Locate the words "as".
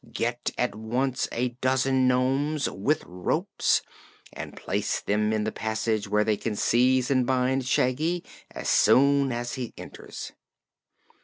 8.49-8.67, 9.31-9.53